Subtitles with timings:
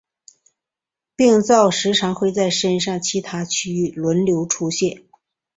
[1.15, 5.03] 病灶时常会在身上其他区域轮流出现。